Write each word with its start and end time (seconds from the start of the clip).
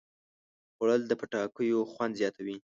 خوړل 0.75 1.01
د 1.07 1.11
پټاکیو 1.19 1.89
خوند 1.91 2.13
زیاتوي 2.21 2.55